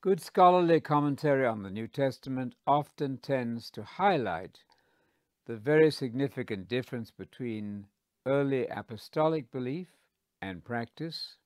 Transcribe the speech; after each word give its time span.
Good 0.00 0.20
scholarly 0.20 0.80
commentary 0.80 1.44
on 1.44 1.64
the 1.64 1.72
New 1.72 1.88
Testament 1.88 2.54
often 2.68 3.18
tends 3.18 3.68
to 3.72 3.82
highlight 3.82 4.60
the 5.46 5.56
very 5.56 5.90
significant 5.90 6.68
difference 6.68 7.10
between 7.10 7.88
early 8.24 8.68
apostolic 8.68 9.50
belief 9.50 9.88
and 10.40 10.64
practice 10.64 11.38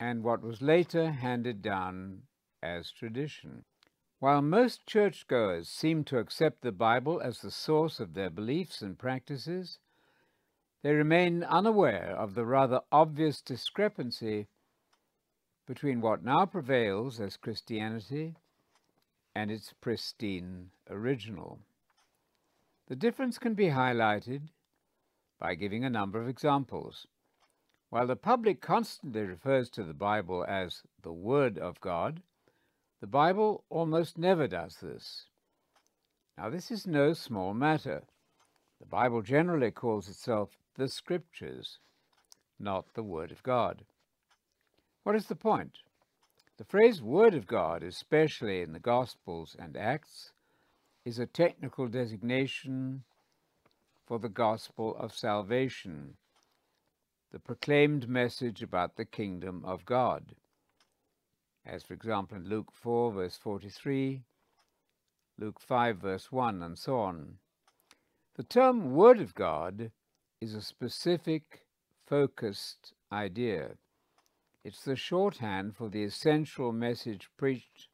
and 0.00 0.24
what 0.24 0.40
was 0.40 0.62
later 0.62 1.10
handed 1.10 1.60
down 1.60 2.22
as 2.62 2.90
tradition. 2.90 3.66
While 4.18 4.40
most 4.40 4.86
churchgoers 4.86 5.68
seem 5.68 6.04
to 6.04 6.18
accept 6.18 6.62
the 6.62 6.72
Bible 6.72 7.20
as 7.20 7.42
the 7.42 7.50
source 7.50 8.00
of 8.00 8.14
their 8.14 8.30
beliefs 8.30 8.80
and 8.80 8.98
practices, 8.98 9.78
they 10.80 10.94
remain 10.94 11.44
unaware 11.44 12.16
of 12.16 12.34
the 12.34 12.46
rather 12.46 12.80
obvious 12.90 13.42
discrepancy 13.42 14.48
between 15.72 16.02
what 16.02 16.22
now 16.22 16.44
prevails 16.44 17.18
as 17.18 17.38
Christianity 17.38 18.34
and 19.34 19.50
its 19.50 19.72
pristine 19.80 20.68
original. 20.90 21.60
The 22.88 22.94
difference 22.94 23.38
can 23.38 23.54
be 23.54 23.68
highlighted 23.68 24.50
by 25.40 25.54
giving 25.54 25.82
a 25.82 25.88
number 25.88 26.20
of 26.20 26.28
examples. 26.28 27.06
While 27.88 28.06
the 28.06 28.16
public 28.16 28.60
constantly 28.60 29.22
refers 29.22 29.70
to 29.70 29.82
the 29.82 29.94
Bible 29.94 30.44
as 30.46 30.82
the 31.00 31.10
Word 31.10 31.56
of 31.56 31.80
God, 31.80 32.20
the 33.00 33.06
Bible 33.06 33.64
almost 33.70 34.18
never 34.18 34.46
does 34.46 34.76
this. 34.82 35.24
Now, 36.36 36.50
this 36.50 36.70
is 36.70 36.86
no 36.86 37.14
small 37.14 37.54
matter. 37.54 38.02
The 38.78 38.84
Bible 38.84 39.22
generally 39.22 39.70
calls 39.70 40.06
itself 40.06 40.50
the 40.74 40.88
Scriptures, 40.88 41.78
not 42.58 42.92
the 42.92 43.02
Word 43.02 43.32
of 43.32 43.42
God. 43.42 43.86
What 45.04 45.16
is 45.16 45.26
the 45.26 45.34
point? 45.34 45.78
The 46.58 46.64
phrase 46.64 47.02
Word 47.02 47.34
of 47.34 47.48
God, 47.48 47.82
especially 47.82 48.62
in 48.62 48.72
the 48.72 48.78
Gospels 48.78 49.56
and 49.58 49.76
Acts, 49.76 50.32
is 51.04 51.18
a 51.18 51.26
technical 51.26 51.88
designation 51.88 53.02
for 54.06 54.20
the 54.20 54.28
gospel 54.28 54.94
of 54.96 55.12
salvation, 55.12 56.16
the 57.32 57.40
proclaimed 57.40 58.08
message 58.08 58.62
about 58.62 58.94
the 58.94 59.04
kingdom 59.04 59.64
of 59.64 59.84
God. 59.84 60.36
As, 61.66 61.82
for 61.82 61.94
example, 61.94 62.36
in 62.36 62.48
Luke 62.48 62.70
4, 62.72 63.12
verse 63.12 63.36
43, 63.36 64.22
Luke 65.36 65.58
5, 65.58 65.96
verse 65.98 66.30
1, 66.30 66.62
and 66.62 66.78
so 66.78 67.00
on. 67.00 67.38
The 68.36 68.44
term 68.44 68.92
Word 68.92 69.20
of 69.20 69.34
God 69.34 69.90
is 70.40 70.54
a 70.54 70.62
specific, 70.62 71.66
focused 72.06 72.92
idea. 73.10 73.72
It's 74.64 74.84
the 74.84 74.94
shorthand 74.94 75.74
for 75.74 75.88
the 75.88 76.04
essential 76.04 76.70
message 76.70 77.28
preached 77.36 77.88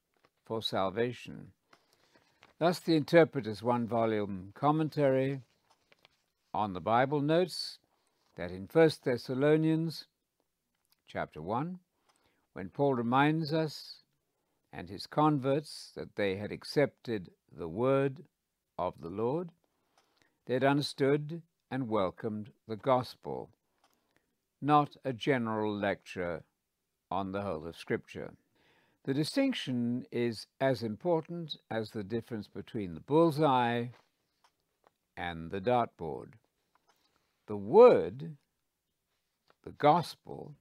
for 0.44 0.60
salvation. 0.60 1.52
Thus, 2.58 2.78
the 2.78 2.94
Interpreter's 2.94 3.62
one 3.62 3.86
volume 3.86 4.52
commentary 4.54 5.40
on 6.52 6.74
the 6.74 6.80
Bible 6.82 7.22
notes 7.22 7.78
that 8.36 8.50
in 8.50 8.68
1 8.70 8.90
Thessalonians 9.02 10.08
chapter 11.06 11.40
1, 11.40 11.78
when 12.52 12.68
Paul 12.68 12.94
reminds 12.94 13.54
us 13.54 14.02
and 14.70 14.90
his 14.90 15.06
converts 15.06 15.92
that 15.96 16.16
they 16.16 16.36
had 16.36 16.52
accepted 16.52 17.30
the 17.50 17.68
word 17.68 18.24
of 18.78 19.00
the 19.00 19.08
Lord, 19.08 19.52
they 20.44 20.52
had 20.52 20.64
understood 20.64 21.40
and 21.70 21.88
welcomed 21.88 22.52
the 22.66 22.76
gospel, 22.76 23.48
not 24.60 24.98
a 25.02 25.14
general 25.14 25.74
lecture 25.74 26.42
on 27.10 27.32
the 27.32 27.42
whole 27.42 27.66
of 27.66 27.76
Scripture. 27.76 28.32
The 29.04 29.14
distinction 29.14 30.04
is 30.12 30.46
as 30.60 30.82
important 30.82 31.56
as 31.70 31.90
the 31.90 32.04
difference 32.04 32.48
between 32.48 32.94
the 32.94 33.00
bullseye 33.00 33.86
and 35.16 35.50
the 35.50 35.60
dartboard. 35.60 36.34
The 37.46 37.56
Word, 37.56 38.36
the 39.64 39.72
Gospel, 39.72 40.54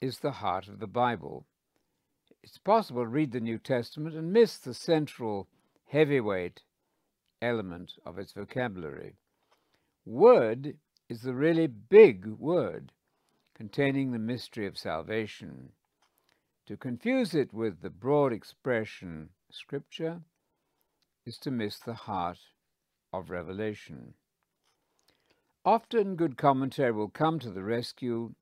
is 0.00 0.18
the 0.18 0.32
heart 0.32 0.66
of 0.66 0.80
the 0.80 0.86
Bible. 0.86 1.46
It's 2.42 2.58
possible 2.58 3.02
to 3.02 3.08
read 3.08 3.32
the 3.32 3.40
New 3.40 3.58
Testament 3.58 4.16
and 4.16 4.32
miss 4.32 4.56
the 4.56 4.74
central 4.74 5.46
heavyweight 5.86 6.62
element 7.42 7.92
of 8.04 8.18
its 8.18 8.32
vocabulary. 8.32 9.14
Word 10.04 10.76
is 11.08 11.22
the 11.22 11.34
really 11.34 11.66
big 11.66 12.26
word 12.26 12.92
containing 13.60 14.10
the 14.10 14.18
mystery 14.18 14.66
of 14.66 14.78
salvation. 14.78 15.68
To 16.64 16.78
confuse 16.78 17.34
it 17.34 17.52
with 17.52 17.82
the 17.82 17.90
broad 17.90 18.32
expression 18.32 19.28
Scripture 19.50 20.22
is 21.26 21.36
to 21.40 21.50
miss 21.50 21.78
the 21.78 21.92
heart 21.92 22.38
of 23.12 23.28
revelation. 23.28 24.14
Often 25.62 26.16
good 26.16 26.38
commentary 26.38 26.92
will 26.92 27.10
come 27.10 27.38
to 27.40 27.50
the 27.50 27.62
rescue 27.62 28.32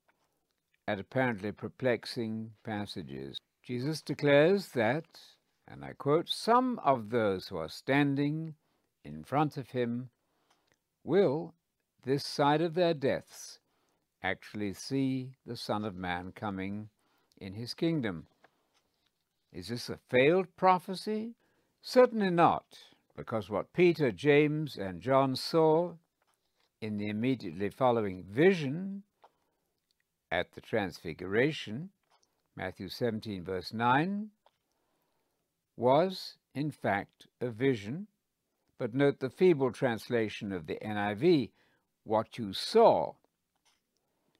at 0.87 1.01
apparently 1.01 1.51
perplexing 1.51 2.53
passages. 2.63 3.39
Jesus 3.61 4.01
declares 4.01 4.69
that, 4.69 5.19
and 5.67 5.85
I 5.85 5.95
quote, 5.95 6.29
some 6.29 6.79
of 6.85 7.11
those 7.11 7.49
who 7.49 7.57
are 7.57 7.69
standing 7.69 8.55
in 9.05 9.25
front 9.25 9.57
of 9.57 9.71
him 9.71 10.11
will, 11.03 11.55
this 12.05 12.25
side 12.25 12.61
of 12.61 12.75
their 12.75 12.95
deaths, 12.95 13.58
actually 14.23 14.73
see 14.73 15.33
the 15.47 15.57
Son 15.57 15.85
of 15.85 15.95
Man 15.95 16.33
coming 16.33 16.89
in 17.41 17.55
his 17.55 17.75
kingdom. 17.75 18.27
Is 19.53 19.69
this 19.69 19.89
a 19.89 19.99
failed 20.09 20.55
prophecy? 20.57 21.35
Certainly 21.81 22.31
not, 22.31 22.65
because 23.17 23.49
what 23.49 23.73
Peter, 23.73 24.11
James, 24.11 24.77
and 24.77 25.01
John 25.01 25.37
saw 25.37 25.95
in 26.81 26.97
the 26.97 27.09
immediately 27.09 27.71
following 27.71 28.25
vision 28.25 29.05
at 30.31 30.53
the 30.53 30.61
Transfiguration, 30.61 31.91
Matthew 32.57 32.89
17, 32.89 33.45
verse 33.45 33.73
9, 33.73 34.31
was 35.77 36.37
in 36.55 36.71
fact 36.71 37.27
a 37.41 37.49
vision. 37.51 38.09
But 38.79 38.95
note 38.95 39.21
the 39.21 39.31
feeble 39.31 39.73
translation 39.73 40.53
of 40.53 40.67
the 40.67 40.77
NIV, 40.85 41.51
what 42.05 42.39
you 42.39 42.53
saw 42.53 43.15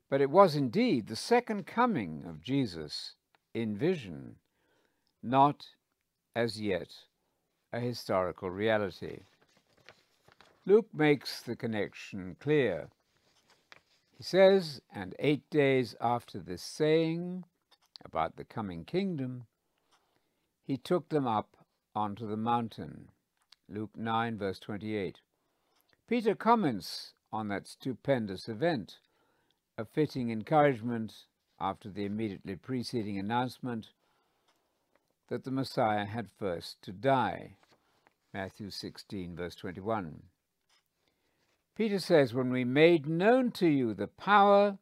but 0.09 0.21
it 0.21 0.31
was 0.31 0.57
indeed 0.57 1.07
the 1.07 1.17
second 1.17 1.67
coming 1.67 2.25
of 2.27 2.41
Jesus 2.41 3.15
in 3.55 3.77
vision, 3.77 4.37
not 5.23 5.67
as 6.35 6.61
yet 6.61 6.95
a 7.73 7.81
historical 7.81 8.51
reality. 8.51 9.21
Luke 10.65 10.89
makes 10.93 11.43
the 11.43 11.57
connection 11.57 12.37
clear. 12.41 12.89
He 14.17 14.23
says, 14.23 14.81
And 14.95 15.15
eight 15.19 15.49
days 15.51 15.95
after 16.01 16.39
this 16.39 16.63
saying 16.63 17.45
about 18.05 18.37
the 18.37 18.45
coming 18.45 18.85
kingdom, 18.85 19.45
he 20.67 20.77
took 20.77 21.09
them 21.09 21.27
up 21.27 21.57
onto 21.95 22.27
the 22.27 22.37
mountain. 22.37 23.09
Luke 23.69 23.97
9, 23.97 24.39
verse 24.39 24.59
28. 24.59 25.21
Peter 26.07 26.35
comments 26.35 27.15
on 27.33 27.49
that 27.49 27.67
stupendous 27.67 28.49
event 28.49 28.99
a 29.79 29.85
fitting 29.85 30.31
encouragement 30.31 31.15
after 31.61 31.89
the 31.89 32.05
immediately 32.05 32.57
preceding 32.57 33.17
announcement 33.17 33.91
that 35.29 35.45
the 35.45 35.51
Messiah 35.53 36.05
had 36.05 36.29
first 36.37 36.83
to 36.83 36.91
die. 36.91 37.55
Matthew 38.35 38.71
16, 38.71 39.37
verse 39.37 39.55
21. 39.55 40.25
Peter 41.77 42.01
says, 42.01 42.35
When 42.35 42.51
we 42.51 42.65
made 42.65 43.07
known 43.07 43.53
to 43.53 43.69
you 43.69 43.95
the 43.95 44.09
power 44.09 44.79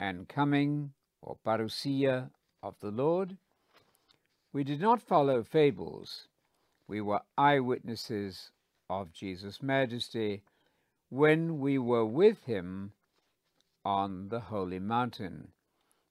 and 0.00 0.28
coming, 0.28 0.92
or 1.22 1.36
parousia, 1.46 2.30
of 2.62 2.74
the 2.80 2.90
Lord, 2.90 3.36
we 4.52 4.64
did 4.64 4.80
not 4.80 5.00
follow 5.00 5.44
fables. 5.44 6.26
We 6.88 7.00
were 7.00 7.20
eyewitnesses 7.38 8.50
of 8.90 9.12
Jesus' 9.12 9.62
majesty 9.62 10.42
when 11.10 11.60
we 11.60 11.78
were 11.78 12.04
with 12.04 12.42
him 12.44 12.92
on 13.86 14.28
the 14.30 14.40
holy 14.40 14.80
mountain. 14.80 15.46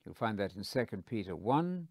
You'll 0.06 0.16
find 0.16 0.40
that 0.40 0.56
in 0.56 0.64
2 0.64 1.04
Peter 1.06 1.36
1, 1.36 1.90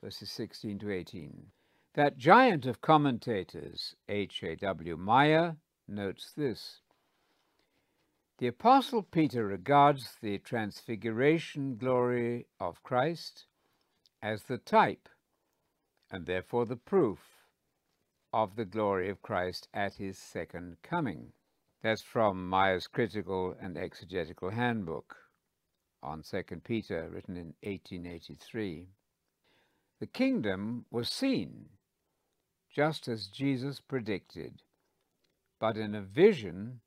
verses 0.00 0.30
16 0.30 0.78
to 0.78 0.92
18. 0.92 1.46
That 1.94 2.16
giant 2.16 2.66
of 2.66 2.80
commentators, 2.80 3.96
H.A.W. 4.08 4.96
Meyer, 4.96 5.56
notes 5.88 6.30
this. 6.36 6.82
The 8.38 8.46
Apostle 8.46 9.02
Peter 9.02 9.44
regards 9.44 10.14
the 10.22 10.38
transfiguration 10.38 11.76
glory 11.76 12.46
of 12.60 12.84
Christ 12.84 13.46
as 14.22 14.44
the 14.44 14.58
type, 14.58 15.08
and 16.12 16.26
therefore 16.26 16.64
the 16.64 16.76
proof, 16.76 17.18
of 18.32 18.54
the 18.54 18.64
glory 18.64 19.08
of 19.08 19.22
Christ 19.22 19.66
at 19.74 19.94
his 19.94 20.16
second 20.16 20.76
coming. 20.84 21.32
That's 21.80 22.02
from 22.02 22.48
Meyer's 22.48 22.88
Critical 22.88 23.54
and 23.60 23.78
Exegetical 23.78 24.50
Handbook 24.50 25.16
on 26.02 26.22
2 26.22 26.42
Peter, 26.64 27.08
written 27.08 27.36
in 27.36 27.54
1883. 27.62 28.88
The 30.00 30.06
kingdom 30.06 30.86
was 30.90 31.08
seen, 31.08 31.68
just 32.68 33.06
as 33.06 33.28
Jesus 33.28 33.80
predicted, 33.80 34.62
but 35.60 35.76
in 35.76 35.94
a 35.94 36.02
vision 36.02 36.80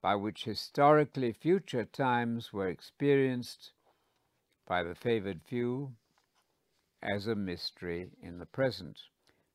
by 0.00 0.14
which 0.14 0.44
historically 0.44 1.32
future 1.32 1.84
times 1.84 2.52
were 2.52 2.68
experienced 2.68 3.72
by 4.66 4.84
the 4.84 4.94
favored 4.94 5.42
few 5.42 5.96
as 7.02 7.26
a 7.26 7.34
mystery 7.34 8.10
in 8.22 8.38
the 8.38 8.46
present. 8.46 9.00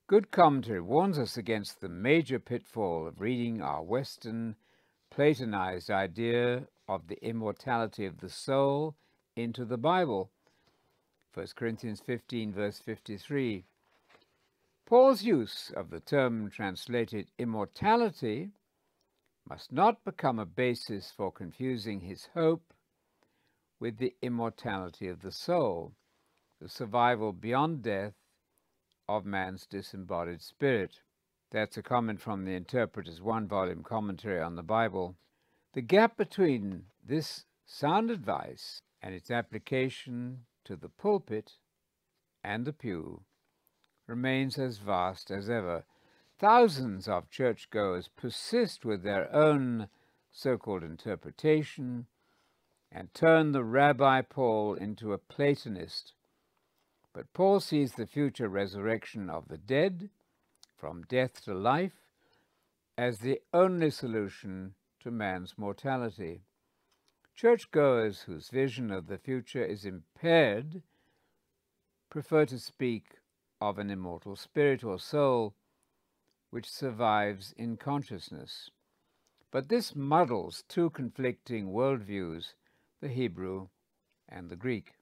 Good 0.10 0.32
commentary 0.32 0.82
warns 0.82 1.20
us 1.20 1.38
against 1.38 1.82
the 1.82 1.88
major 1.88 2.40
pitfall 2.40 3.06
of 3.06 3.22
reading 3.22 3.62
our 3.62 3.84
Western 3.84 4.56
Platonized 5.12 5.92
idea 5.92 6.68
of 6.88 7.08
the 7.08 7.24
immortality 7.24 8.08
of 8.08 8.18
the 8.18 8.30
soul 8.32 8.96
into 9.36 9.66
the 9.66 9.78
Bible. 9.78 10.32
1 11.36 11.50
Corinthians 11.56 12.02
15, 12.02 12.52
verse 12.52 12.80
53. 12.80 13.66
Paul's 14.88 15.22
use 15.22 15.72
of 15.76 15.92
the 15.92 16.00
term 16.00 16.50
translated 16.50 17.30
immortality 17.38 18.50
must 19.48 19.72
not 19.72 20.04
become 20.04 20.40
a 20.40 20.46
basis 20.48 21.14
for 21.16 21.32
confusing 21.32 22.00
his 22.00 22.30
hope 22.34 22.74
with 23.80 24.00
the 24.00 24.16
immortality 24.24 25.08
of 25.08 25.22
the 25.22 25.32
soul, 25.32 25.94
the 26.60 26.68
survival 26.68 27.32
beyond 27.32 27.84
death 27.84 28.19
of 29.10 29.26
man's 29.26 29.66
disembodied 29.66 30.42
spirit. 30.42 31.02
That's 31.52 31.78
a 31.78 31.82
comment 31.82 32.22
from 32.22 32.46
the 32.46 32.54
Interpreter's 32.54 33.22
one 33.22 33.48
volume 33.48 33.82
commentary 33.82 34.40
on 34.40 34.56
the 34.56 34.64
Bible. 34.64 35.16
The 35.74 35.82
gap 35.82 36.16
between 36.16 36.84
this 37.04 37.46
sound 37.66 38.12
advice 38.12 38.82
and 39.02 39.16
its 39.16 39.32
application 39.32 40.46
to 40.66 40.76
the 40.76 40.90
pulpit 40.90 41.54
and 42.44 42.66
the 42.66 42.74
pew 42.74 43.24
remains 44.06 44.60
as 44.60 44.78
vast 44.78 45.32
as 45.32 45.50
ever. 45.50 45.86
Thousands 46.38 47.08
of 47.08 47.32
churchgoers 47.32 48.10
persist 48.16 48.86
with 48.86 49.02
their 49.02 49.34
own 49.34 49.90
so 50.32 50.58
called 50.58 50.84
interpretation 50.84 52.06
and 52.92 53.14
turn 53.14 53.52
the 53.52 53.64
Rabbi 53.64 54.22
Paul 54.22 54.76
into 54.76 55.14
a 55.14 55.18
Platonist. 55.18 56.14
But 57.14 57.34
Paul 57.34 57.60
sees 57.60 57.94
the 57.94 58.06
future 58.06 58.48
resurrection 58.48 59.30
of 59.30 59.48
the 59.48 59.58
dead, 59.58 60.10
from 60.78 61.04
death 61.04 61.44
to 61.46 61.54
life, 61.54 62.08
as 62.98 63.20
the 63.20 63.42
only 63.54 63.90
solution 63.90 64.76
to 65.00 65.12
man's 65.12 65.58
mortality. 65.58 66.42
Churchgoers 67.36 68.22
whose 68.22 68.50
vision 68.50 68.92
of 68.92 69.08
the 69.08 69.18
future 69.18 69.64
is 69.64 69.86
impaired 69.86 70.84
prefer 72.10 72.46
to 72.46 72.60
speak 72.60 73.20
of 73.62 73.80
an 73.80 73.90
immortal 73.90 74.36
spirit 74.36 74.84
or 74.84 75.00
soul 75.00 75.56
which 76.50 76.70
survives 76.70 77.54
in 77.58 77.78
consciousness. 77.78 78.70
But 79.52 79.70
this 79.70 79.96
muddles 79.96 80.64
two 80.68 80.90
conflicting 80.90 81.68
worldviews, 81.68 82.54
the 83.02 83.08
Hebrew 83.08 83.70
and 84.28 84.50
the 84.50 84.56
Greek. 84.56 84.99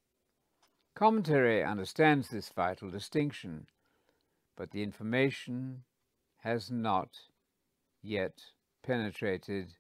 Commentary 0.97 1.63
understands 1.63 2.29
this 2.29 2.49
vital 2.49 2.89
distinction, 2.89 3.67
but 4.55 4.71
the 4.71 4.81
information 4.81 5.83
has 6.39 6.71
not 6.71 7.19
yet 8.01 8.41
penetrated 8.81 9.75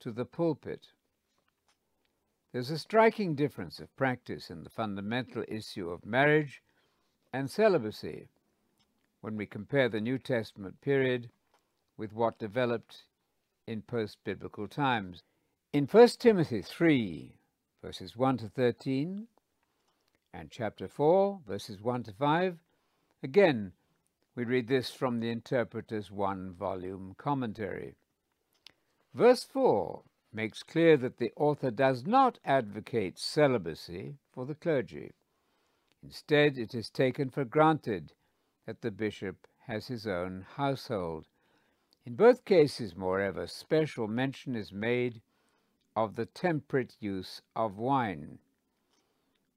to 0.00 0.10
the 0.10 0.24
pulpit. 0.24 0.88
There's 2.50 2.70
a 2.70 2.78
striking 2.78 3.36
difference 3.36 3.78
of 3.78 3.94
practice 3.94 4.50
in 4.50 4.64
the 4.64 4.70
fundamental 4.70 5.44
issue 5.46 5.88
of 5.88 6.04
marriage 6.04 6.64
and 7.32 7.48
celibacy 7.48 8.26
when 9.20 9.36
we 9.36 9.46
compare 9.46 9.88
the 9.88 10.00
New 10.00 10.18
Testament 10.18 10.80
period 10.80 11.30
with 11.96 12.12
what 12.12 12.40
developed 12.40 13.04
in 13.68 13.82
post 13.82 14.18
biblical 14.24 14.66
times. 14.66 15.22
In 15.72 15.86
1 15.86 16.08
Timothy 16.18 16.60
3, 16.60 17.36
verses 17.80 18.16
1 18.16 18.38
to 18.38 18.48
13, 18.48 19.28
and 20.34 20.50
chapter 20.50 20.88
4, 20.88 21.42
verses 21.46 21.80
1 21.80 22.02
to 22.02 22.12
5, 22.12 22.58
again, 23.22 23.72
we 24.34 24.44
read 24.44 24.66
this 24.66 24.90
from 24.90 25.20
the 25.20 25.30
Interpreter's 25.30 26.10
one 26.10 26.52
volume 26.52 27.14
commentary. 27.16 27.94
Verse 29.14 29.44
4 29.44 30.02
makes 30.32 30.64
clear 30.64 30.96
that 30.96 31.18
the 31.18 31.30
author 31.36 31.70
does 31.70 32.04
not 32.04 32.40
advocate 32.44 33.16
celibacy 33.16 34.16
for 34.32 34.44
the 34.44 34.56
clergy. 34.56 35.12
Instead, 36.02 36.58
it 36.58 36.74
is 36.74 36.90
taken 36.90 37.30
for 37.30 37.44
granted 37.44 38.12
that 38.66 38.80
the 38.82 38.90
bishop 38.90 39.46
has 39.68 39.86
his 39.86 40.04
own 40.04 40.44
household. 40.56 41.26
In 42.04 42.16
both 42.16 42.44
cases, 42.44 42.96
moreover, 42.96 43.46
special 43.46 44.08
mention 44.08 44.56
is 44.56 44.72
made 44.72 45.22
of 45.94 46.16
the 46.16 46.26
temperate 46.26 46.96
use 46.98 47.40
of 47.54 47.78
wine. 47.78 48.40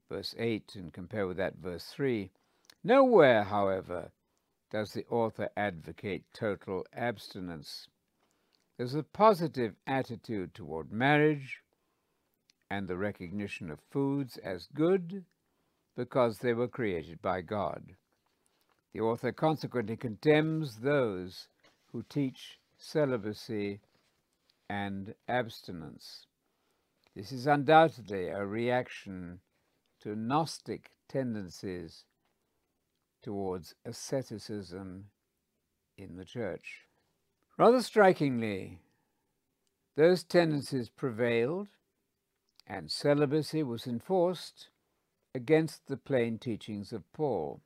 Verse 0.08 0.34
8, 0.38 0.74
and 0.76 0.92
compare 0.92 1.26
with 1.26 1.36
that 1.36 1.56
verse 1.56 1.84
3. 1.94 2.30
Nowhere, 2.82 3.44
however, 3.44 4.12
does 4.70 4.92
the 4.92 5.04
author 5.06 5.48
advocate 5.56 6.24
total 6.32 6.84
abstinence. 6.94 7.88
There's 8.76 8.94
a 8.94 9.02
positive 9.02 9.74
attitude 9.86 10.54
toward 10.54 10.92
marriage 10.92 11.62
and 12.70 12.86
the 12.86 12.96
recognition 12.96 13.70
of 13.70 13.80
foods 13.90 14.36
as 14.38 14.68
good 14.74 15.24
because 15.96 16.38
they 16.38 16.52
were 16.52 16.68
created 16.68 17.20
by 17.20 17.40
God. 17.40 17.96
The 18.92 19.00
author 19.00 19.32
consequently 19.32 19.96
condemns 19.96 20.76
those 20.80 21.48
who 21.92 22.04
teach 22.08 22.58
celibacy 22.76 23.80
and 24.68 25.14
abstinence. 25.28 26.26
This 27.16 27.32
is 27.32 27.46
undoubtedly 27.46 28.28
a 28.28 28.46
reaction 28.46 29.40
to 30.02 30.14
Gnostic 30.14 30.90
tendencies 31.08 32.04
towards 33.22 33.74
asceticism 33.84 35.06
in 35.96 36.16
the 36.16 36.24
church. 36.24 36.86
Rather 37.56 37.82
strikingly, 37.82 38.78
those 39.96 40.22
tendencies 40.22 40.88
prevailed 40.88 41.68
and 42.66 42.90
celibacy 42.90 43.62
was 43.62 43.86
enforced 43.86 44.68
against 45.34 45.86
the 45.86 45.96
plain 45.96 46.38
teachings 46.38 46.92
of 46.92 47.10
Paul. 47.12 47.60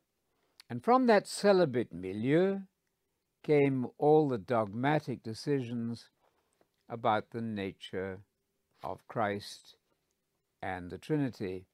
And 0.71 0.83
from 0.83 1.07
that 1.07 1.27
celibate 1.27 1.93
milieu 1.93 2.61
came 3.43 3.87
all 3.99 4.29
the 4.29 4.39
dogmatic 4.39 5.23
decisions 5.23 6.09
about 6.89 7.31
the 7.31 7.41
nature 7.41 8.21
of 8.83 9.07
Christ 9.09 9.77
and 10.63 10.91
the 10.91 10.99
Trinity 10.99 11.67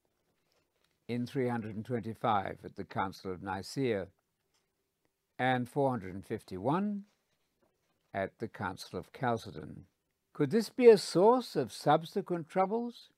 in 1.09 1.27
325 1.27 2.59
at 2.63 2.77
the 2.77 2.85
Council 2.85 3.33
of 3.33 3.43
Nicaea 3.43 4.09
and 5.39 5.69
451 5.69 7.05
at 8.13 8.39
the 8.39 8.49
Council 8.49 8.99
of 8.99 9.13
Chalcedon. 9.13 9.85
Could 10.35 10.51
this 10.51 10.69
be 10.69 10.89
a 10.89 10.99
source 10.99 11.57
of 11.57 11.73
subsequent 11.73 12.49
troubles? 12.49 13.09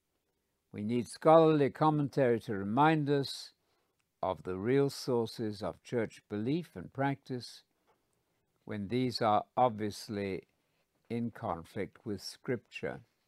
We 0.73 0.83
need 0.83 1.09
scholarly 1.09 1.71
commentary 1.71 2.39
to 2.41 2.55
remind 2.55 3.11
us 3.11 3.53
of 4.23 4.45
the 4.45 4.57
real 4.57 4.89
sources 4.89 5.63
of 5.63 5.83
church 5.83 6.23
belief 6.29 6.71
and 6.77 6.93
practice 6.93 7.65
when 8.65 8.89
these 8.89 9.21
are 9.21 9.45
obviously 9.57 10.43
in 11.09 11.31
conflict 11.33 11.99
with 12.05 12.23
Scripture. 12.23 13.01